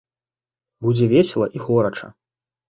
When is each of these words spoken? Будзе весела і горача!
Будзе 0.85 1.05
весела 1.13 1.47
і 1.59 1.63
горача! 1.67 2.11